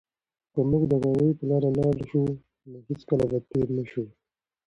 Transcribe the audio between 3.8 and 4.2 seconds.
شو.